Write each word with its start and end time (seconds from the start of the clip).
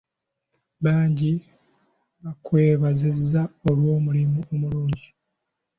Bangi 0.83 1.31
baakwebaziza 2.21 3.41
olw'omulimu 3.69 4.39
omulungi. 4.53 5.07